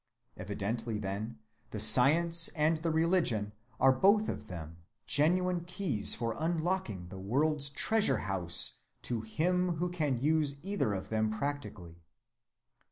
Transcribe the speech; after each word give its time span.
Evidently, 0.35 0.97
then, 0.97 1.37
the 1.69 1.79
science 1.79 2.47
and 2.55 2.79
the 2.79 2.89
religion 2.89 3.51
are 3.79 3.91
both 3.91 4.29
of 4.29 4.47
them 4.47 4.77
genuine 5.05 5.63
keys 5.63 6.15
for 6.15 6.33
unlocking 6.39 7.09
the 7.09 7.19
world's 7.19 7.69
treasure‐ 7.69 8.21
house 8.21 8.77
to 9.03 9.21
him 9.21 9.75
who 9.75 9.91
can 9.91 10.17
use 10.17 10.55
either 10.63 10.95
of 10.95 11.09
them 11.09 11.29
practically. 11.29 12.01